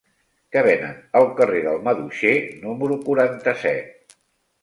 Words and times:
Què 0.53 0.61
venen 0.67 0.95
al 1.19 1.25
carrer 1.41 1.59
del 1.67 1.77
Maduixer 1.89 2.33
número 2.63 2.97
quaranta-set? 3.09 4.17